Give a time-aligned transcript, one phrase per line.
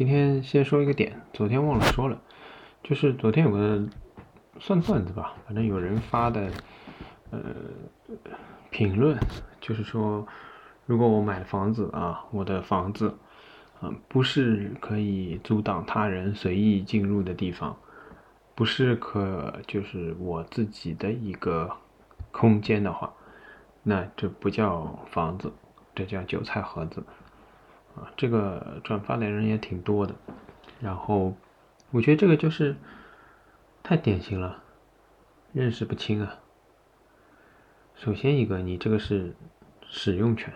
[0.00, 2.18] 今天先说一个点，昨天忘了说了，
[2.82, 3.86] 就是昨天有个
[4.58, 6.50] 算段子吧，反正有人发的
[7.30, 7.38] 呃
[8.70, 9.18] 评论，
[9.60, 10.26] 就是说
[10.86, 13.14] 如果我买房子啊，我的房子
[13.82, 17.76] 嗯不是可以阻挡他人随意进入的地方，
[18.54, 21.70] 不是可就是我自己的一个
[22.32, 23.12] 空间的话，
[23.82, 25.52] 那这不叫房子，
[25.94, 27.04] 这叫韭菜盒子。
[27.96, 30.14] 啊，这个转发的人也挺多的，
[30.80, 31.34] 然后
[31.90, 32.76] 我觉得这个就是
[33.82, 34.62] 太典型了，
[35.52, 36.38] 认识不清啊。
[37.96, 39.34] 首先一个，你这个是
[39.82, 40.54] 使用权，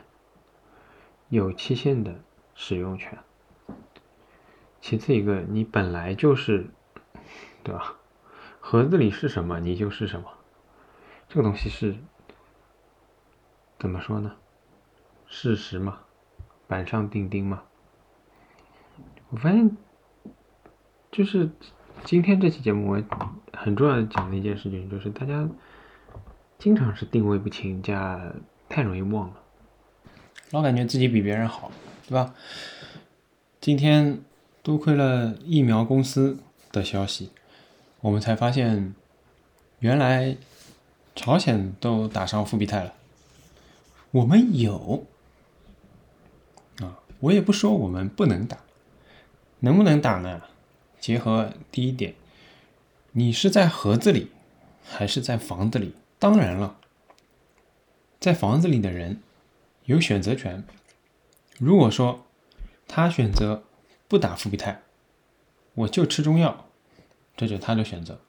[1.28, 2.20] 有期限的
[2.55, 3.19] 使用权。
[4.80, 6.66] 其次一个，你本来就是，
[7.62, 7.97] 对吧？
[8.61, 10.30] 盒子里是什么，你就是什么。
[11.28, 11.97] 这个东西是
[13.78, 14.37] 怎么说呢？
[15.27, 16.04] 事实嘛。
[16.74, 17.62] 板上钉钉嘛。
[19.30, 19.77] 我发现，
[21.12, 21.48] 就是
[22.03, 23.03] 今天这期节目，我
[23.53, 25.48] 很重要的讲的一件事情，就是大家
[26.58, 28.20] 经常是定位不清，加
[28.69, 29.34] 太容易忘了，
[30.50, 31.70] 老感觉自己比别人好，
[32.08, 32.34] 对吧？
[33.61, 34.20] 今天
[34.64, 36.36] 多亏了疫苗公司
[36.72, 37.31] 的消息，
[38.00, 38.97] 我们才发现，
[39.78, 40.36] 原来
[41.14, 42.94] 朝鲜都打上复必泰了，
[44.11, 45.06] 我们有。
[47.20, 48.59] 我也不说我们不能打，
[49.61, 50.43] 能不能打呢？
[51.01, 52.15] 结合第一点，
[53.12, 54.31] 你是在盒子里
[54.83, 55.95] 还是在房子里？
[56.19, 56.79] 当然了，
[58.19, 59.21] 在房子里的人
[59.84, 60.65] 有选择权。
[61.59, 62.27] 如果说
[62.89, 63.65] 他选择
[64.09, 64.83] 不打复必泰，
[65.75, 66.67] 我就吃中药，
[67.37, 68.21] 这就是他的选择。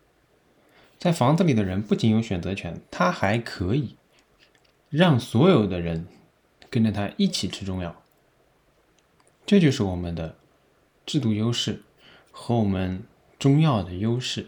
[0.98, 3.96] 在房子里的人不仅有选择权，他还可以
[4.90, 6.08] 让所有的人
[6.70, 7.96] 跟着他一起吃中药。
[9.46, 10.36] 这就是我们的
[11.06, 11.84] 制度优势
[12.32, 13.04] 和我们
[13.38, 14.48] 中药的优势，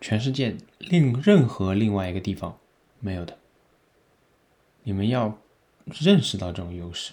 [0.00, 2.56] 全世界另任何另外一个地方
[3.00, 3.36] 没有的。
[4.84, 5.36] 你们要
[5.84, 7.12] 认识到这种优势。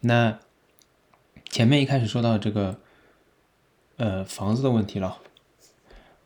[0.00, 0.38] 那
[1.48, 2.78] 前面一开始说到这个
[3.96, 5.18] 呃房子的问题了，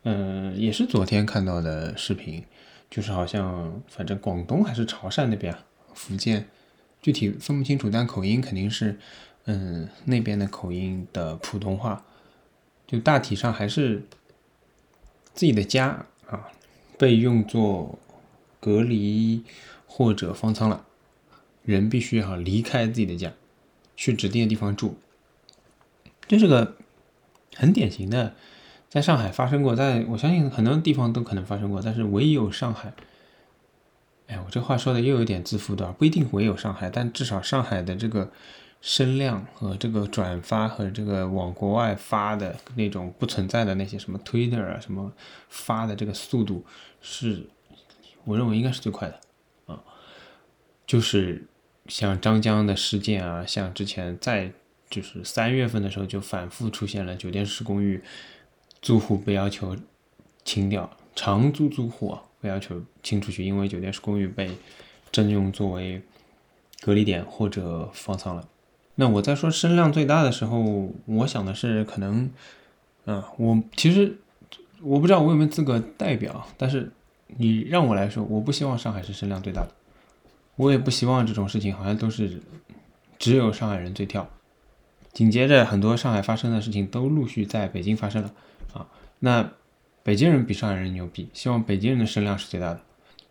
[0.02, 2.44] 嗯，也是昨天看到的视频，
[2.90, 5.56] 就是好像反正广东还是潮汕那边，
[5.94, 6.48] 福建
[7.00, 8.98] 具体分不清楚，但口音肯定是。
[9.46, 12.04] 嗯，那边的口音的普通话，
[12.86, 14.06] 就大体上还是
[15.34, 16.48] 自己的家啊，
[16.96, 17.98] 被用作
[18.60, 19.42] 隔离
[19.84, 20.84] 或者方舱了，
[21.64, 23.32] 人必须要离开自己的家，
[23.96, 24.96] 去指定的地方住。
[26.28, 26.76] 这是个
[27.56, 28.36] 很典型的，
[28.88, 32.92] 在上海发生过，在我相信很多地方都可能发生过，但是唯有上海，
[34.28, 38.30] 哎，我这话说的又有点自负的，不一定唯有上海，但至少上海的这个。
[38.82, 45.12] 声量和这个转发和这个往国外发的那种不存在的那些什么 Twitter 啊什么
[45.48, 46.66] 发的这个速度
[47.00, 47.46] 是，
[48.24, 49.20] 我认为应该是最快的
[49.66, 49.80] 啊，
[50.84, 51.46] 就是
[51.86, 54.52] 像张江的事件啊，像之前在
[54.90, 58.02] 就是三月份的时候就反复出现了酒店式公寓
[58.80, 59.76] 租户被要求
[60.44, 64.50] 清掉，长租租户啊被要求清出去，因为酒店式公寓被
[65.12, 66.02] 征用作为
[66.80, 68.48] 隔离点或者方舱了。
[69.02, 72.30] 那我在说声量最大的时候，我想的是可能，
[73.04, 74.16] 啊，我其实
[74.80, 76.88] 我不知道我有没有资格代表，但是
[77.26, 79.70] 你让我来说，我不希望上海是声量最大的，
[80.54, 82.40] 我也不希望这种事情好像都是
[83.18, 84.30] 只有上海人最跳，
[85.12, 88.32] 紧接着很多上海发生的事情都陆续在北京发生了，
[88.72, 88.86] 啊，
[89.18, 89.50] 那
[90.04, 92.80] 北京人比上海人牛逼，希望北京人的声量是最大的。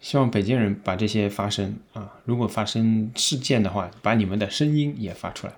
[0.02, 5.54] 希望北京人把这些发生啊，如果发生事件的话，把你们的声音也发出来。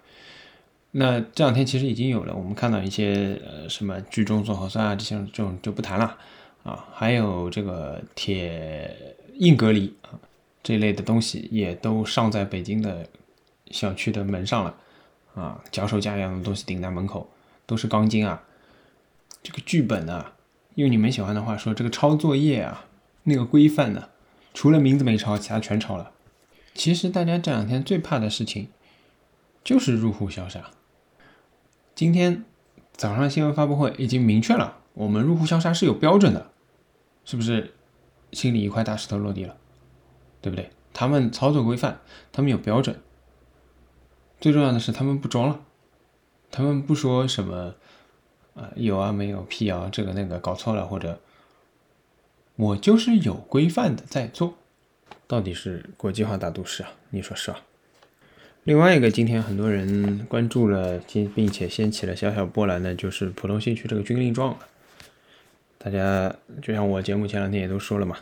[0.95, 6.15] 那这两天其实已经有了，我们看到一些呃什么居中做核酸啊，这些这种就不谈了
[6.61, 6.85] 啊。
[6.93, 10.13] 还有这个铁硬隔离啊
[10.61, 13.07] 这类的东西也都上在北京的
[13.71, 14.75] 小区的门上了
[15.33, 17.27] 啊，脚手架一样的东西顶在门口，
[17.65, 18.43] 都是钢筋啊。
[19.41, 20.33] 这个剧本啊，
[20.75, 22.85] 用你们喜欢的话说，这个抄作业啊，
[23.23, 24.09] 那个规范呢？
[24.53, 26.11] 除了名字没抄，其他全抄了。
[26.75, 28.67] 其实大家这两天最怕的事情
[29.63, 30.69] 就是入户消杀。
[31.95, 32.43] 今天
[32.93, 36.51] 早上新闻发布会已经明确了，我们入户消杀是有标准的，
[37.23, 37.73] 是不是？
[38.31, 39.55] 心里一块大石头落地了，
[40.41, 40.71] 对不对？
[40.91, 41.99] 他们操作规范，
[42.31, 42.99] 他们有标准。
[44.41, 45.61] 最重要的是，他们不装了，
[46.49, 47.75] 他们不说什么
[48.55, 51.19] 啊有啊没有辟谣这个那个搞错了或者。
[52.55, 54.55] 我就是有规范的在做，
[55.27, 56.89] 到底是国际化大都市啊？
[57.11, 57.61] 你说是吧？
[58.65, 60.97] 另外一个今天很多人关注了，
[61.35, 64.57] 并且掀起了小小波澜的，就是浦东新区这个军令状。
[65.77, 68.15] 大家就像我节目前两天也都说了嘛，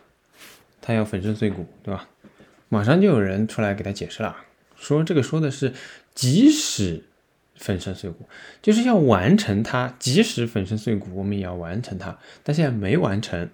[0.81, 2.09] 他要粉身碎骨，对吧？
[2.69, 4.35] 马上就有人出来给他解释了，
[4.75, 5.73] 说这个说的是
[6.15, 7.03] 即使
[7.55, 8.25] 粉身碎骨，
[8.63, 12.17] 就是要完成它，即使粉身碎骨，我们也要完成它。
[12.41, 13.47] 但现在没完成，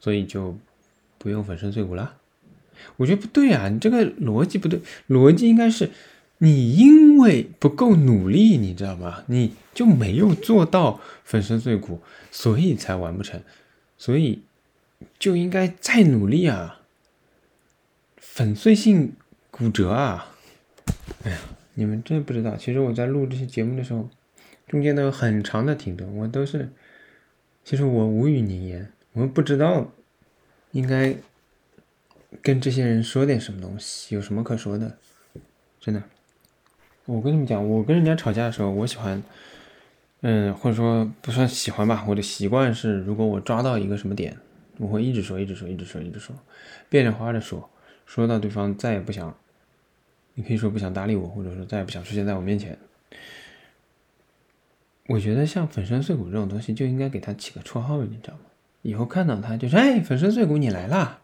[0.00, 0.54] 所以就
[1.16, 2.16] 不用粉身碎骨了。
[2.98, 4.78] 我觉得不对啊，你这个逻辑不对，
[5.08, 5.88] 逻辑应该是。
[6.38, 9.24] 你因为不够努力，你知道吗？
[9.26, 13.40] 你就没有做到粉身碎骨，所以才完不成，
[13.96, 14.42] 所以
[15.18, 16.82] 就应该再努力啊！
[18.18, 19.14] 粉碎性
[19.50, 20.34] 骨折啊！
[21.24, 21.38] 哎呀，
[21.72, 24.10] 你们真不知道，其实我在录这些节目的时候，
[24.68, 26.70] 中间都有很长的停顿，我都是，
[27.64, 29.90] 其实我无语凝言，我不知道
[30.72, 31.16] 应该
[32.42, 34.98] 跟这些人说点什么东西，有什么可说的，
[35.80, 36.02] 真的。
[37.06, 39.22] 我跟你们讲，我跟人家吵架的时候，我喜欢，
[40.22, 42.04] 嗯，或者说不算喜欢吧。
[42.08, 44.36] 我的习惯是，如果我抓到一个什么点，
[44.78, 46.34] 我会一直说，一直说，一直说，一直说，
[46.88, 47.70] 变着花的说，
[48.06, 49.32] 说到对方再也不想，
[50.34, 52.76] 你可以说不想搭理我，或者说再也不想出现在我面前。
[55.06, 58.40] 我觉得像粉身碎骨这种东西，就应该给他起个绰号，你知道吗？
[58.82, 61.20] 以后看到他就是，哎，粉身碎骨，你来啦！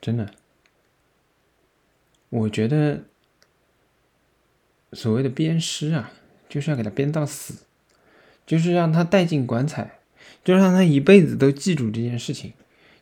[0.00, 0.28] 真的，
[2.30, 3.04] 我觉得。
[4.92, 6.12] 所谓的鞭尸啊，
[6.48, 7.64] 就是要给他鞭到死，
[8.46, 9.98] 就是让他带进棺材，
[10.44, 12.52] 就让他一辈子都记住这件事情，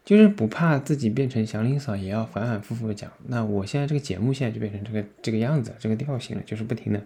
[0.05, 3.13] 就是不怕自己变成祥林嫂，也要反反复复的讲。
[3.27, 7.03] 那我现在这个节目现在就变成这个这个样子，这个调性了，就是不停的。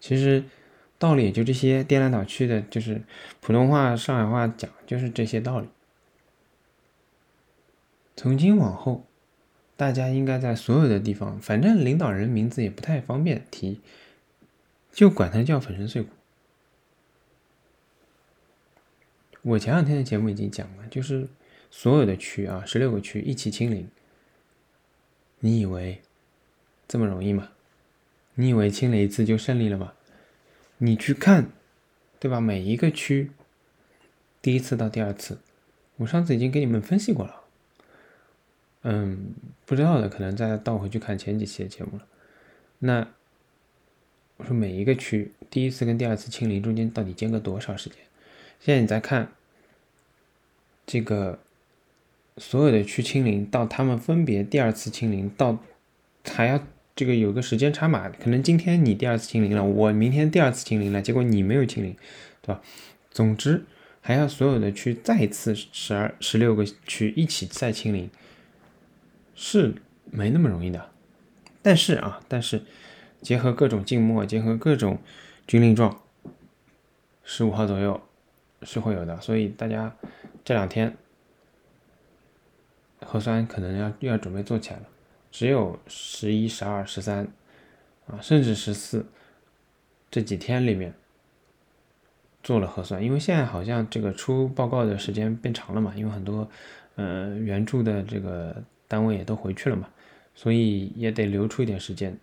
[0.00, 0.44] 其实
[0.98, 3.00] 道理也就这些，颠来倒去的，就是
[3.40, 5.68] 普通话、上海话讲，就是这些道理。
[8.16, 9.06] 从今往后。
[9.82, 13.80] 大家应该在所有的地方，反正领导人名字也不太方便提，
[14.92, 16.10] 就管他叫粉身碎骨。
[19.42, 21.26] 我前两天的节目已经讲了，就是
[21.68, 23.88] 所有的区啊，十六个区一起清零。
[25.40, 26.00] 你以为
[26.86, 27.50] 这么容易吗？
[28.36, 29.94] 你以为清了一次就胜利了吗？
[30.78, 31.50] 你去看，
[32.20, 32.40] 对吧？
[32.40, 33.32] 每一个区，
[34.40, 35.40] 第一次到第二次，
[35.96, 37.41] 我上次已经给你们分析过了。
[38.82, 39.34] 嗯，
[39.64, 42.06] 不知道的可能再倒回去看前几期的节目了。
[42.80, 43.06] 那
[44.38, 47.98] 我说每一个区第一次跟第二次清零中间到底间隔多少时间？
[48.58, 49.30] 现在你再看
[50.84, 51.38] 这个
[52.38, 55.58] 所有的区清零到他们分别第二次清零到
[56.24, 58.08] 还要这个有个时间差嘛？
[58.08, 61.96] 可能今天你第二次清零了，我明天第二次清零了，结果你没有清零，
[62.40, 62.60] 对吧？
[63.12, 63.64] 总之
[64.00, 68.10] 还要所有的区再次十二十六个区一起再清零。
[69.44, 69.74] 是
[70.04, 70.88] 没那么容易的，
[71.62, 72.62] 但是啊，但是
[73.20, 74.96] 结合各种静默，结合各种
[75.48, 76.00] 军令状，
[77.24, 78.00] 十五号左右
[78.62, 79.20] 是会有的。
[79.20, 79.92] 所以大家
[80.44, 80.96] 这两天
[83.00, 84.86] 核酸可能要要准备做起来了。
[85.32, 87.26] 只有十一、十二、十三
[88.06, 89.04] 啊，甚至十四
[90.08, 90.94] 这几天里面
[92.44, 96.48] 做了核酸，因为现在好像这个出报告的时间变长了嘛，因为很多
[96.94, 98.62] 呃援助的这个。
[98.92, 99.88] 单位也都回去了嘛，
[100.34, 102.18] 所以也得留出一点时间。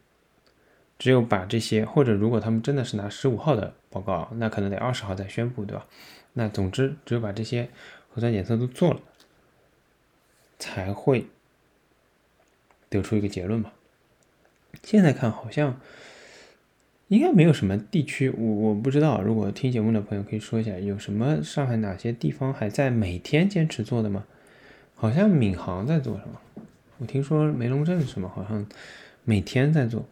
[0.99, 5.87] 只有把这些，或者如果他们真的是拿十五号的报告，那可能得二十号再宣布，对吧？
[6.33, 7.69] 那总之，只有把这些
[8.09, 8.99] 核酸检测都做了，
[10.59, 11.25] 才会
[12.87, 13.71] 得出一个结论嘛。
[14.83, 15.81] 现在看好像
[17.07, 19.21] 应该没有什么地区，我我不知道。
[19.21, 24.25] 如果听节目的朋友可以说一下，有什么上海哪些地方还在每天坚持做的吗？
[24.95, 26.39] 好像闵行在做什么？
[26.99, 28.65] 我听说梅龙镇什么好像
[29.23, 30.07] 每天在做。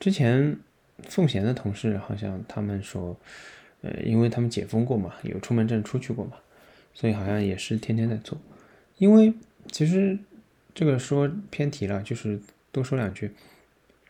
[0.00, 0.58] 之前
[1.04, 3.16] 奉贤的同事好像他们说，
[3.82, 6.32] 呃，因为他们解封过嘛，有出门证出去过嘛，
[6.92, 8.38] 所以好像也是天天在做。
[8.98, 9.32] 因为
[9.70, 10.18] 其实
[10.74, 12.40] 这个说偏题了，就是
[12.72, 13.30] 多说两句。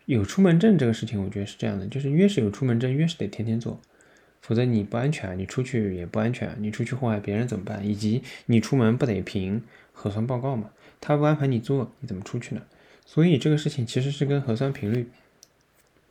[0.05, 3.81] 有出门证这个事情，我觉得是这样的，就是越是有出门证，越是得天天做。
[4.47, 7.85] 否则你不安全，你出去也不安全，你出去祸害别人怎么办？
[7.85, 9.61] 以及你出门不得凭
[9.93, 10.71] 核酸报告嘛？
[11.01, 12.63] 他不安排你做，你怎么出去呢？
[13.05, 15.11] 所以这个事情其实是跟核酸频率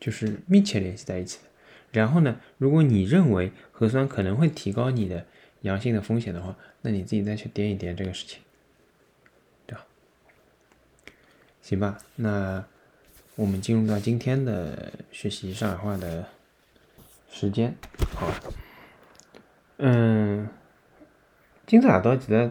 [0.02, 1.50] 就是密切联系在一起的。
[1.94, 5.26] 然后呢，如果你认为核酸可能会提高你的
[5.62, 8.40] 阳性的风险的话，那你自己再去掂一掂这个事情，
[9.66, 9.86] 对吧？
[11.62, 12.66] 行吧，那
[13.38, 16.28] 我们进入到今天的学习上海话的。
[17.36, 17.76] 时间，
[18.16, 18.34] 好啊。
[19.76, 20.48] 嗯，
[21.66, 22.50] 今朝夜到其实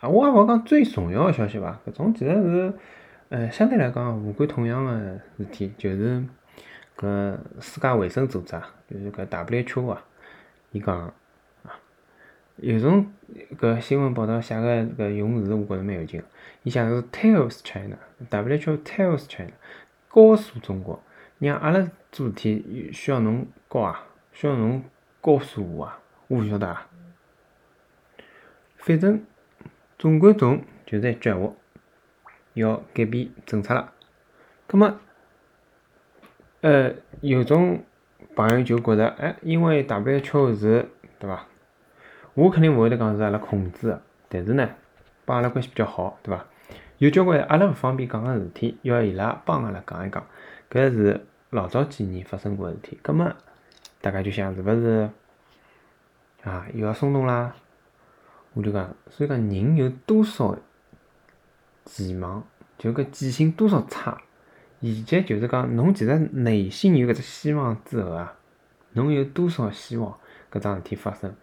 [0.00, 1.82] 啊，我也勿讲最重要的消息吧。
[1.86, 2.72] 搿种其实是
[3.28, 6.24] 呃，相对来讲，无关痛痒个事体，就是
[6.96, 10.02] 搿世界卫生组织啊，就是搿 WHO 啊，
[10.72, 11.12] 伊讲
[11.62, 11.76] 啊，
[12.56, 13.12] 有种
[13.58, 16.26] 搿新闻报道写个搿用词，我觉着蛮有劲个。
[16.62, 19.52] 伊写是 tells China，WHO tells China，
[20.08, 21.02] 告诉中国，
[21.38, 24.82] 让阿拉做事体需要侬教啊，需要侬
[25.20, 26.88] 告诉我啊，我勿晓得啊。
[28.78, 29.24] 反正
[29.98, 31.52] 总归总就是一句闲话，
[32.54, 33.92] 要改变政策了。
[34.66, 34.94] 葛末，
[36.62, 37.84] 呃，有种
[38.34, 40.88] 朋友就觉着，哎，因为 WHO 是，
[41.18, 41.46] 对伐？
[42.34, 44.70] 我肯定勿会得讲是阿拉控制个，但是呢，
[45.24, 46.46] 帮阿拉关系比较好，对伐？
[46.98, 50.26] 有交关阿拉勿方便讲个事体，要伊拉帮阿拉讲一讲。
[50.70, 52.98] 搿是老早几年发生过事体。
[53.02, 53.34] 葛末，
[54.00, 55.10] 大家就想是勿是
[56.42, 56.66] 啊？
[56.74, 57.54] 又要松动啦？
[58.54, 60.58] 我就讲，所以讲人有多少
[61.84, 62.42] 期望，
[62.78, 64.20] 就搿记性多少差，
[64.80, 68.38] 以及就是讲侬其实内心有搿只希望之后啊，
[68.92, 70.18] 侬有多少希望
[70.50, 71.34] 搿桩事体发生，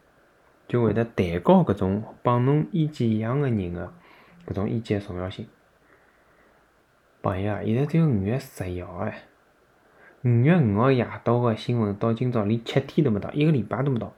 [0.67, 3.93] 就会得抬高搿种帮侬意见一样的人个
[4.47, 5.47] 搿种意见重要性。
[7.23, 9.23] 朋友啊，现在只有五月十一号哎，
[10.23, 14.13] 五月五号夜到个新闻到今朝连七天都没到，一个礼拜都没到，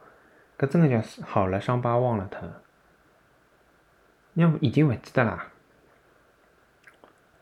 [0.58, 2.52] 搿真个叫好了伤疤忘了疼。
[4.32, 5.46] 娘已经勿记得啦，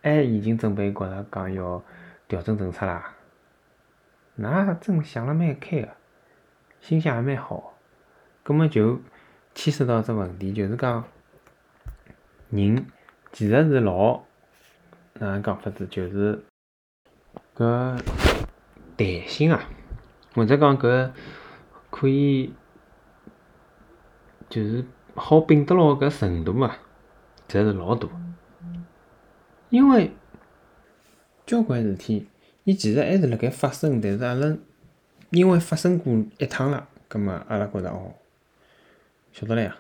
[0.02, 1.82] 还已经准备觉着讲要
[2.28, 3.14] 调整政策啦，
[4.34, 5.88] 那真想了蛮开个，
[6.82, 7.72] 心想也蛮好，
[8.42, 9.00] 葛末就
[9.54, 11.02] 牵涉到只问题，就是讲
[12.50, 12.84] 人
[13.32, 14.22] 其实是老
[15.20, 16.42] 哪能讲法子，就是
[17.56, 18.00] 搿
[18.96, 19.68] 弹性啊，
[20.34, 21.10] 或者讲搿
[21.90, 22.52] 可以
[24.48, 26.78] 就是好秉得牢搿程度啊。
[27.46, 28.08] 侪是老大，
[29.70, 30.10] 因为
[31.46, 32.26] 交关事体，
[32.64, 34.56] 伊其实还是辣盖发生，但是阿拉
[35.30, 38.14] 因为发生过一趟了，葛末阿拉觉着哦，
[39.32, 39.76] 晓得了呀，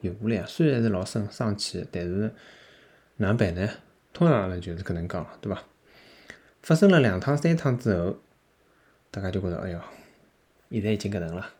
[0.00, 0.44] 有过了呀。
[0.46, 2.32] 虽然是老生生气，但是
[3.18, 3.68] 哪能办呢？
[4.14, 5.62] 通常阿拉就是搿能讲，对伐？
[6.62, 8.18] 发生了两趟、三趟之后，
[9.10, 9.82] 大家就觉着哎哟，
[10.70, 11.50] 现在已经搿能了，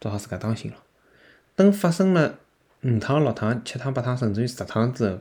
[0.00, 0.82] 做好自家当心了。
[1.54, 2.40] 等发生了。
[2.82, 5.18] 五趟、六趟、七趟、八趟，甚至于十趟之后，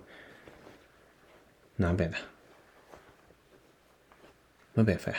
[1.77, 2.17] 哪能办呢？
[4.73, 5.17] 没办法呀，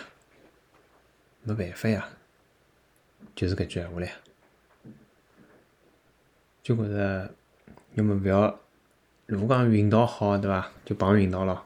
[1.43, 2.09] 没办法呀，
[3.35, 4.09] 就是搿句闲话唻。
[6.63, 7.35] 就觉着，
[7.95, 8.61] 要么勿要，
[9.27, 10.71] 如果讲运道好，对伐？
[10.85, 11.65] 就碰运道咯。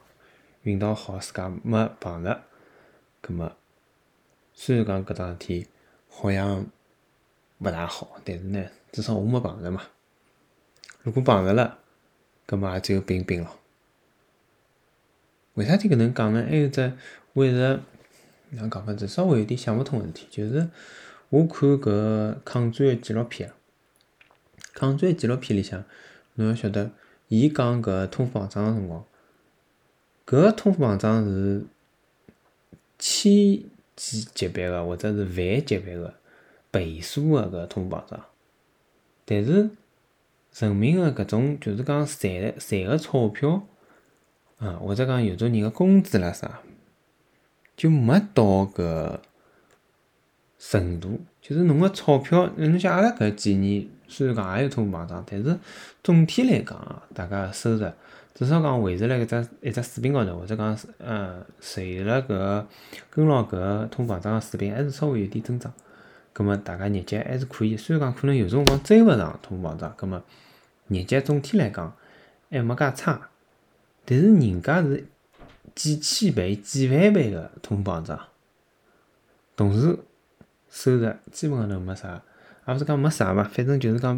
[0.62, 2.42] 运道好，自家没碰着，
[3.20, 3.54] 葛末
[4.54, 5.66] 虽然讲搿桩事体
[6.08, 6.66] 好像
[7.58, 9.82] 勿大好，但是呢，至少我没碰着嘛。
[11.02, 11.78] 如果碰着了，
[12.46, 13.56] 葛末也只有冰冰了。
[15.54, 16.42] 为啥体搿能讲呢？
[16.48, 16.92] 还有只
[17.34, 17.80] 我一直
[18.50, 20.66] 哪能讲法子，稍微有点想勿通个事体，就是
[21.28, 23.52] 我看搿抗战个纪录片，
[24.72, 25.84] 抗战纪录片里向，
[26.34, 26.90] 侬要晓得，
[27.30, 29.04] 伊讲搿通货膨胀个辰光，
[30.26, 31.64] 搿通货膨胀是
[32.98, 33.32] 千
[33.96, 36.12] 几级别个，或者是万级别个
[36.70, 38.24] 倍数个搿通货膨胀，
[39.24, 39.70] 但是。
[40.58, 43.62] 人民个搿种就是讲赚赚个钞票
[44.58, 46.60] 啊，或者讲有种人个工资啦啥，
[47.76, 49.20] 就没到搿
[50.58, 51.20] 程度。
[51.40, 55.56] 就是侬个钞票，侬像阿拉搿几年虽然讲也有通膨胀，但是
[56.02, 57.86] 总体来讲啊，大家收入
[58.34, 62.64] 至少讲维持辣搿只一只水平高头，或者讲呃随了搿
[63.10, 65.72] 跟牢搿通膨胀个水平，还是稍微有点增长。
[66.32, 70.22] 葛末大家日脚还是可以，虽然讲可能有辰光追勿上通膨胀，葛末
[70.88, 71.92] 日脚总体来讲
[72.50, 73.28] 还没介差。
[74.04, 75.06] 但是人家是
[75.74, 78.18] 几千倍、几万倍个通膨胀，
[79.56, 79.98] 同时
[80.70, 82.22] 收入基本上头没啥，
[82.70, 84.16] 也勿是讲没啥伐，反正就是讲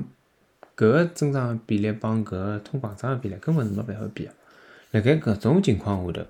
[0.77, 4.33] 搿个增长比例帮搿个通膨胀个比例根本是没办法比个。
[4.91, 6.27] 辣盖搿种情况下头，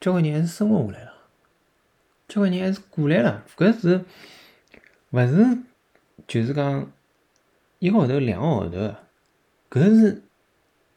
[0.00, 1.12] 交关人还是生活下来了，
[2.26, 4.04] 交关人还是过来了，搿是。
[5.10, 5.58] 勿是，
[6.26, 6.90] 就是讲
[7.78, 8.94] 一个号头、两个号头，
[9.70, 10.22] 搿是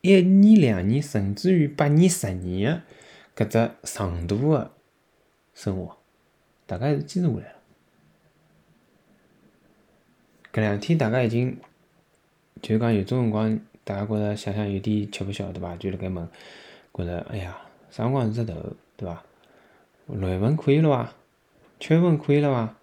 [0.02, 2.82] 一年、两年，甚至于八年、十年
[3.36, 4.72] 个搿只长度个
[5.54, 5.96] 生活，
[6.66, 7.61] 大家还是坚持下来了。
[10.54, 11.58] 搿两天大家已经，
[12.62, 15.76] 就讲有种辰光，大家觉着想想有点吃勿消，对伐？
[15.78, 16.28] 就辣盖问，
[16.94, 17.58] 觉着哎呀，
[17.90, 19.24] 啥辰光是只头，对伐？
[20.08, 21.14] 六月份可以了伐？
[21.80, 22.76] 七月份可以了伐？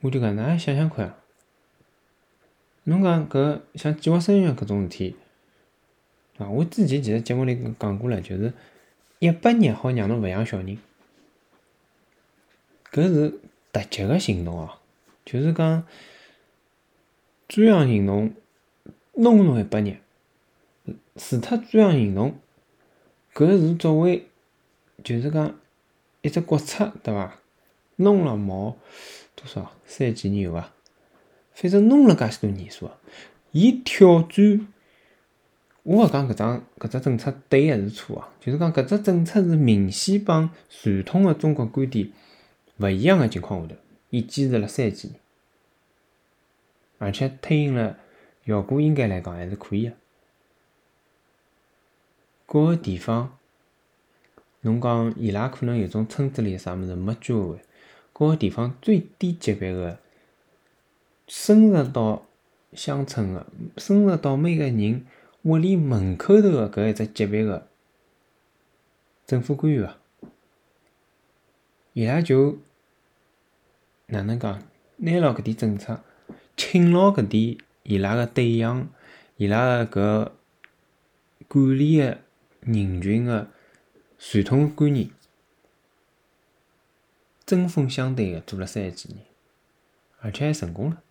[0.00, 1.14] 我就讲，㑚想想看，
[2.84, 5.16] 侬讲搿像计划生育搿种事体，
[6.38, 8.52] 啊，我之前其实节目里讲过了，就是
[9.18, 10.78] 一百日好让侬勿养小人，
[12.90, 13.38] 搿是
[13.70, 14.78] 突击个行动哦，
[15.24, 15.86] 就是讲
[17.52, 18.32] 专项行动
[19.12, 19.98] 弄侬一百日，
[21.16, 22.34] 除脱专项行动，
[23.34, 24.26] 搿是作为
[25.04, 25.54] 就是讲
[26.22, 27.38] 一只国策，对伐？
[27.96, 28.78] 弄了毛
[29.34, 30.72] 多少三几年有伐？
[31.52, 32.96] 反正弄了介许多年数啊，
[33.50, 34.66] 伊挑战。
[35.82, 42.10] 我勿讲搿张搿只政策对还是错啊，就是讲搿只政策是明显帮传统个中国观点
[42.78, 43.76] 勿一样个情况下头，
[44.08, 45.20] 伊坚持了三几年，
[47.02, 47.98] 而且推行了
[48.46, 49.96] 效果应该来讲还是可以个。
[52.46, 53.36] 各个地方，
[54.60, 57.60] 侬讲伊拉可能有种村子里啥物事没居委会，
[58.12, 59.98] 各个地方最低级别个
[61.26, 62.24] 深入到
[62.72, 63.46] 乡村个，
[63.78, 65.04] 深入到每个人。
[65.42, 67.66] 屋里门口头个搿一只级别个
[69.26, 69.98] 政府官员啊，
[71.94, 72.58] 伊拉就
[74.06, 74.62] 哪能讲？
[74.98, 76.00] 拿牢搿点政策，
[76.56, 78.88] 请牢搿点伊拉个对象，
[79.36, 80.32] 伊拉个
[81.48, 82.18] 搿管理个
[82.60, 83.48] 人群个
[84.18, 85.10] 传统观念，
[87.44, 89.24] 针锋相对个做了三几年，
[90.20, 91.02] 而且还成功了。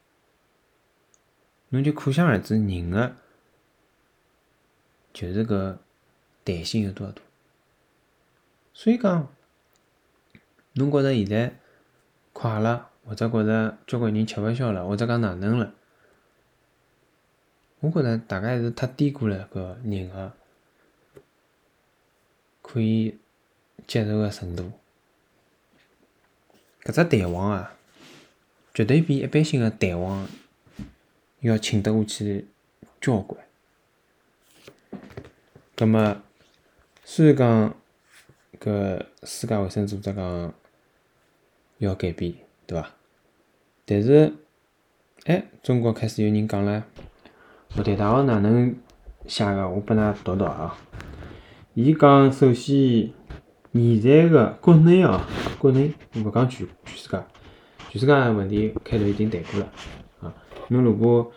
[1.69, 3.15] 侬就可想而知人个。
[5.13, 5.77] 就是搿
[6.45, 7.21] 弹性有多少大？
[8.74, 9.27] 所以讲，
[10.75, 11.53] 侬觉着现在
[12.31, 15.73] 快了，或者觉着交关人吃勿消了，或者讲哪能了？
[17.81, 20.31] 我觉着大概是太低估了搿人个
[22.61, 23.19] 可以
[23.85, 24.71] 接受个程度。
[26.83, 27.75] 搿只弹簧啊，
[28.73, 30.25] 绝对比一般性个弹簧
[31.41, 32.47] 要轻得下去
[33.01, 33.45] 交关。
[35.75, 36.15] 葛末，
[37.03, 37.75] 虽然讲
[38.57, 40.53] 搿世界卫生组织讲
[41.79, 42.89] 要改变，对伐？
[43.85, 44.33] 但是，
[45.25, 46.83] 哎，中国开始有人讲了，
[47.70, 48.75] 复旦大学哪能
[49.27, 49.67] 写个？
[49.67, 50.77] 我拨㑚读读啊。
[51.74, 53.09] 伊讲，首先，
[53.74, 55.22] 现在个国内哦，
[55.57, 57.17] 国内我勿讲全全世界，
[57.89, 59.72] 全世界个问题开头已经谈过了
[60.22, 60.33] 啊。
[60.70, 61.31] 侬如果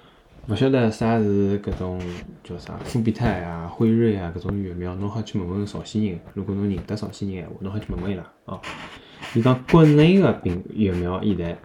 [0.48, 2.00] 勿晓得啥是搿种
[2.42, 6.20] 叫啥复必泰啊、辉瑞啊搿种疫苗，侬好去问问朝鲜人。
[6.35, 8.61] 如果侬认得朝鲜人闲话，侬好去问问伊拉哦。
[9.35, 11.57] 伊讲国内个病疫苗现在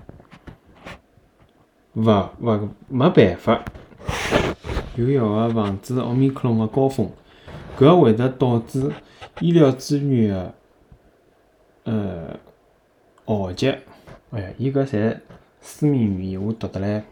[1.93, 3.63] 勿勿没办法
[4.95, 7.09] 有效个防止奥密克戎个高峰，
[7.77, 8.91] 搿会得导致
[9.39, 10.53] 医疗资源个
[11.85, 12.39] 呃
[13.25, 13.79] 耗竭。
[14.31, 15.17] 哎呀，伊搿侪
[15.61, 17.03] 书面语言，我读得来。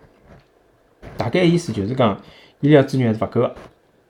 [1.17, 2.19] 大概意思就是讲，
[2.59, 3.55] 医疗资源还是勿够个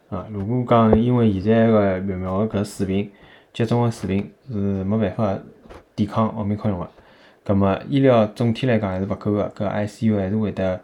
[0.09, 0.27] 啊。
[0.29, 3.09] 如果讲因为现在个疫苗个搿水平、
[3.53, 5.39] 接种个水平是没办法
[5.95, 6.89] 抵抗奥密克戎个，
[7.47, 10.81] 葛末医疗总体来讲还是勿够个，搿 ICU 还是会得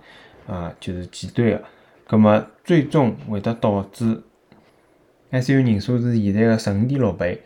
[0.48, 1.62] 啊，就是极端个。
[2.08, 4.24] 葛末最终会得导致
[5.30, 7.42] ICU 人数是现在个十五点六倍，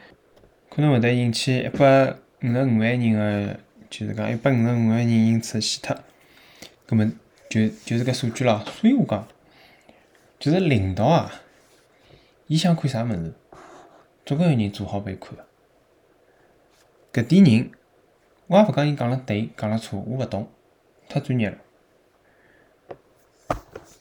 [0.69, 2.11] 可能会得引起一百
[2.43, 5.97] 五十五万人个，就是讲一百五十五万人因此死脱。
[6.85, 7.09] 葛末。
[7.49, 9.25] 就就是搿数据咯，所以我讲，
[10.37, 11.31] 就是领导啊，
[12.47, 13.33] 伊想看啥物事，
[14.25, 15.45] 总归有人做好拨伊看个。
[17.13, 17.71] 搿点人，
[18.47, 20.49] 我也勿讲伊讲了对，讲了错，我勿懂，
[21.07, 21.57] 太专业了。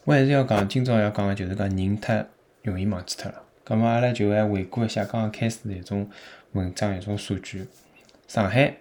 [0.05, 2.25] 我还是要讲，今朝要讲个就是讲人太
[2.63, 3.43] 容易忘记脱了。
[3.63, 6.09] 葛末阿拉就来回顾一下刚刚开始一种
[6.53, 7.67] 文章一种数据。
[8.27, 8.77] 上海，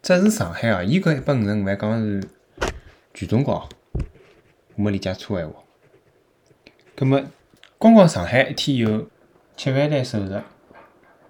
[0.00, 2.22] 只是上海啊，伊搿一百五十五万讲是。
[3.14, 3.68] 全中国，
[4.74, 5.62] 我没理解错闲话。
[6.96, 7.22] 葛末，
[7.76, 9.06] 光光上海一天有
[9.54, 10.40] 七万台手术，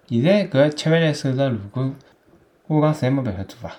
[0.06, 1.92] 现在搿七万台手术，如果
[2.68, 3.76] 我讲侪没办法做伐？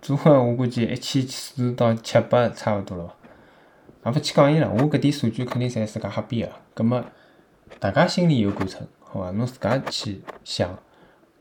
[0.00, 3.06] 做个我估计一千四到七百差勿多了
[4.02, 4.10] 伐？
[4.10, 6.54] 也勿去讲伊了，我搿点数据肯定侪自家瞎编个。
[6.74, 7.04] 葛末，
[7.78, 9.30] 大家心里有杆秤，好伐？
[9.32, 10.78] 侬自家去想，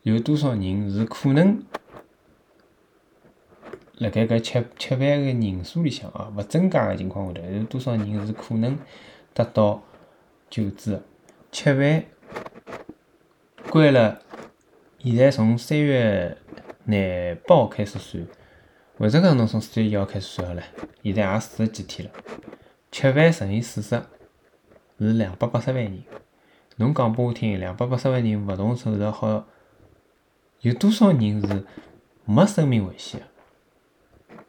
[0.03, 1.63] 有多少人是可能？
[3.99, 8.77] 辣盖搿七七万个人数里向啊，勿增加个情况下头，有多少人是可能
[9.34, 9.81] 得到
[10.49, 11.03] 救治个？
[11.51, 12.03] 七万
[13.69, 14.21] 关了，
[15.05, 16.35] 现在从三月
[16.85, 18.25] 廿八号开始算，
[18.97, 20.63] 或者讲侬从四月一号开始算好了，
[21.03, 22.13] 现在也四十几天了。
[22.91, 24.01] 七万乘以四十
[24.97, 26.03] 是两百八十万人。
[26.77, 29.45] 侬讲拨我听，两百八十万人勿动手术好，
[30.61, 31.63] 有多少人是
[32.25, 33.27] 没生命危险个？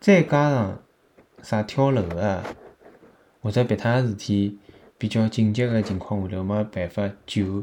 [0.01, 0.83] 再加上
[1.43, 2.43] 啥跳楼啊，
[3.43, 4.59] 或者别他事体
[4.97, 7.63] 比较紧急个情况下头没办法救，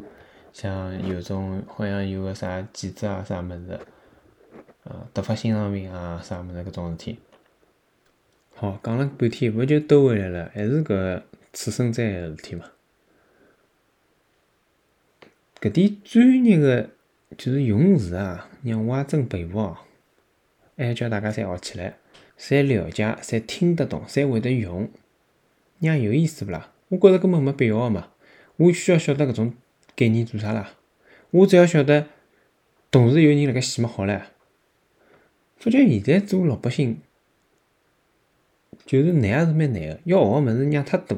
[0.54, 3.80] 像有种好像有个啥记者啊啥物事，
[4.84, 7.20] 呃，突发心脏病啊啥物事搿种事体。
[8.56, 12.66] 好，讲了半天，勿就兜回来了，还是搿次生灾个事体嘛。
[15.60, 16.90] 搿点专业个
[17.36, 19.78] 就是用词啊，让我也真佩服哦。
[20.78, 21.98] 还叫大家侪学起来，
[22.38, 24.90] 侪了解，侪听得懂，侪会得用，
[25.80, 26.72] 让有意思勿啦？
[26.90, 28.10] 我觉着根本没必要个嘛。
[28.58, 29.54] 我需要晓得搿种
[29.96, 30.72] 概念做啥啦？
[31.32, 32.08] 我只要晓得
[32.92, 34.22] 同时有人辣盖洗么好唻。
[35.58, 37.02] 发觉现在做老百姓。
[38.86, 41.18] 就是难也是蛮难个，要学个物事让太多。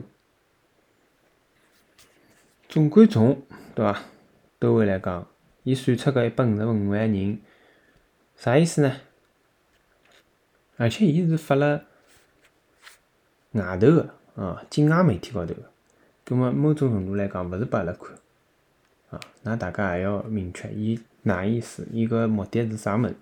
[2.69, 3.41] 总归从
[3.73, 4.03] 对伐？
[4.59, 5.27] 兜回来讲，
[5.63, 7.39] 伊算出个一百五十五万人，
[8.35, 9.01] 啥意思呢？
[10.77, 11.85] 而且伊是发了
[13.53, 15.71] 外头个啊，境外媒体高头个，
[16.23, 18.15] 葛末某种程度来讲，勿是拨阿拉看
[19.43, 21.87] 那大家也要明确，伊哪意思？
[21.91, 23.15] 伊个目的是啥物事？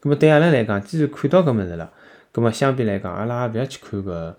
[0.00, 1.92] 葛末对阿拉来讲，既然看到搿物事了。
[2.32, 4.34] 咁么相比来讲，阿拉也勿要去看搿，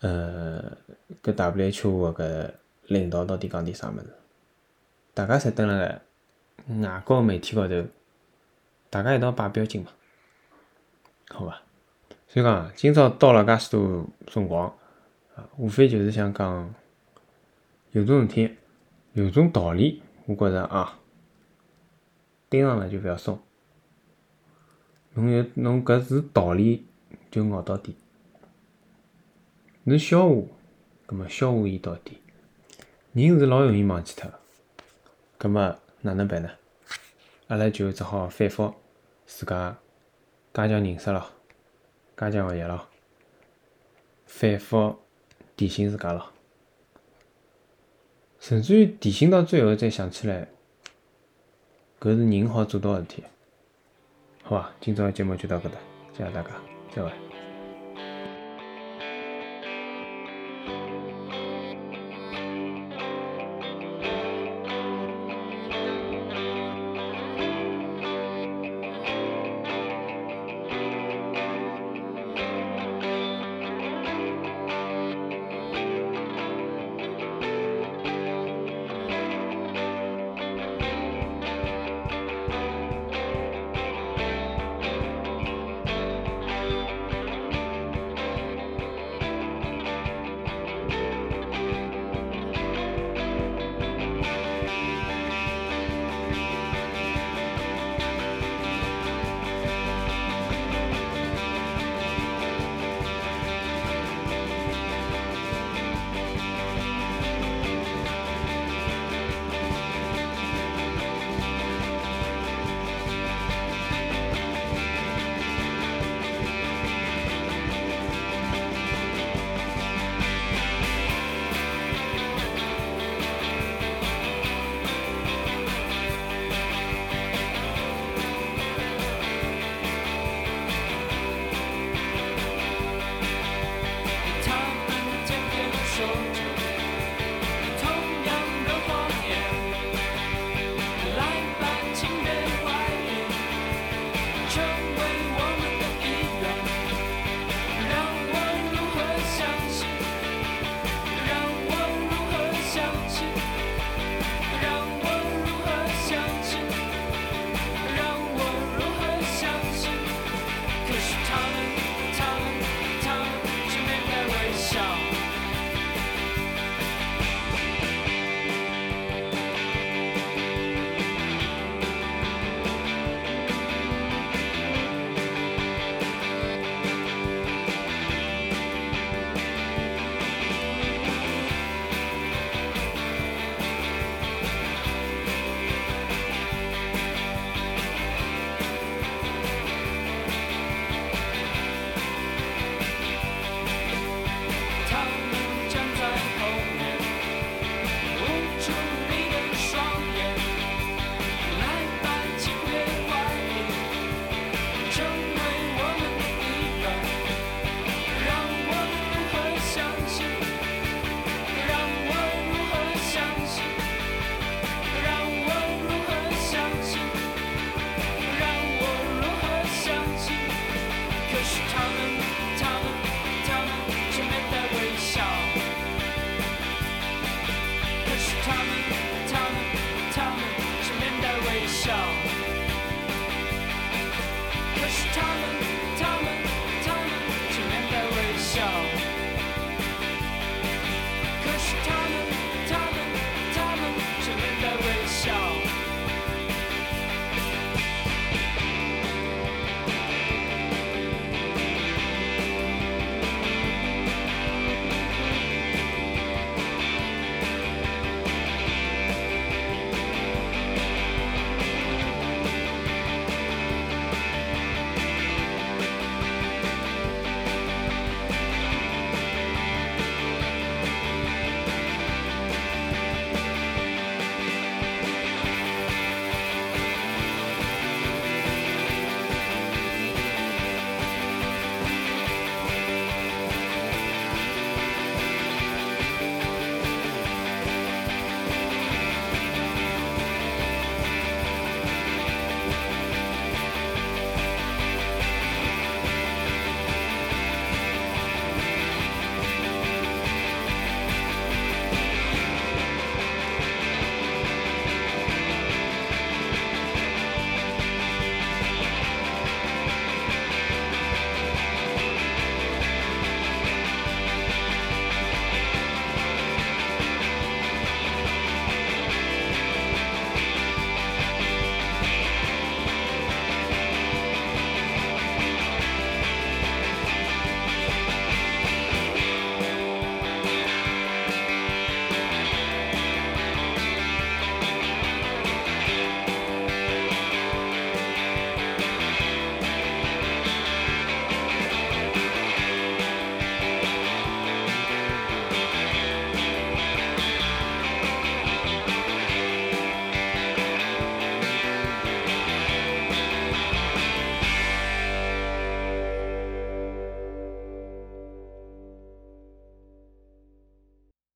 [0.00, 0.76] 呃，
[1.22, 2.50] 搿 WHO 个搿
[2.88, 4.06] 领导到底讲点啥物事？
[5.14, 6.00] 大家侪蹲辣
[6.68, 7.84] 外国媒体高头，
[8.88, 9.90] 大家一道摆表情嘛，
[11.28, 11.62] 好伐？
[12.28, 14.66] 所以讲，今朝到了介许多辰光，
[15.34, 16.74] 啊，无非就是想讲，
[17.92, 18.56] 有种事体，
[19.12, 21.00] 有种道理，我觉着啊，
[22.48, 23.40] 盯上了就勿要松。
[25.14, 26.86] 侬有侬搿是道理，
[27.30, 27.94] 就咬到底；
[29.86, 30.42] 是笑话，
[31.06, 32.18] 葛末笑话伊到底。
[33.12, 34.38] 人是老容易忘记脱个，
[35.36, 36.48] 葛末哪能办呢？
[37.48, 38.72] 阿拉就只好反复
[39.26, 39.76] 自家
[40.54, 41.26] 加强认识咯，
[42.16, 42.86] 加强学习咯，
[44.26, 45.00] 反复
[45.56, 46.30] 提醒自家咯，
[48.40, 50.48] 甚至于提醒到最后再想起来，
[52.00, 53.22] 搿是人好做到的事体。
[54.42, 55.72] 好伐，今朝的节目就到搿搭，
[56.16, 56.48] 谢谢大家，
[56.90, 57.10] 再会。